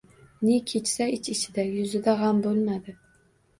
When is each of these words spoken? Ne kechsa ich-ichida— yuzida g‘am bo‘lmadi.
Ne 0.45 0.55
kechsa 0.71 1.07
ich-ichida— 1.17 1.65
yuzida 1.75 2.17
g‘am 2.25 2.43
bo‘lmadi. 2.49 2.99